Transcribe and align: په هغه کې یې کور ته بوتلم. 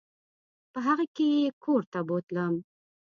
په 0.71 0.79
هغه 0.87 1.05
کې 1.15 1.25
یې 1.35 1.47
کور 1.63 1.81
ته 1.91 1.99
بوتلم. 2.07 2.53